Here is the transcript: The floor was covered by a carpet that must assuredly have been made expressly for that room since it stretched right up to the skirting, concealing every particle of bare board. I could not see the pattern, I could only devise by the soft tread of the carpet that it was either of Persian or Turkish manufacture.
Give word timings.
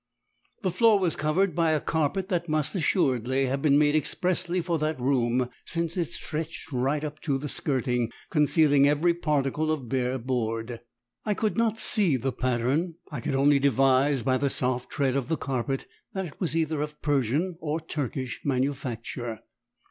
The 0.63 0.71
floor 0.71 0.97
was 0.97 1.15
covered 1.15 1.53
by 1.53 1.73
a 1.73 1.79
carpet 1.79 2.27
that 2.29 2.49
must 2.49 2.73
assuredly 2.73 3.45
have 3.45 3.61
been 3.61 3.77
made 3.77 3.95
expressly 3.95 4.59
for 4.59 4.79
that 4.79 4.99
room 4.99 5.47
since 5.63 5.95
it 5.95 6.07
stretched 6.11 6.71
right 6.71 7.03
up 7.03 7.19
to 7.19 7.37
the 7.37 7.47
skirting, 7.47 8.09
concealing 8.31 8.87
every 8.87 9.13
particle 9.13 9.69
of 9.69 9.87
bare 9.89 10.17
board. 10.17 10.79
I 11.23 11.35
could 11.35 11.55
not 11.55 11.77
see 11.77 12.17
the 12.17 12.31
pattern, 12.33 12.95
I 13.11 13.21
could 13.21 13.35
only 13.35 13.59
devise 13.59 14.23
by 14.23 14.39
the 14.39 14.49
soft 14.49 14.89
tread 14.89 15.15
of 15.15 15.27
the 15.27 15.37
carpet 15.37 15.85
that 16.13 16.25
it 16.25 16.39
was 16.39 16.57
either 16.57 16.81
of 16.81 16.99
Persian 17.03 17.57
or 17.59 17.79
Turkish 17.79 18.41
manufacture. 18.43 19.41